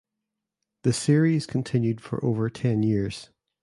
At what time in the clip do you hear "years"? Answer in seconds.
2.81-3.29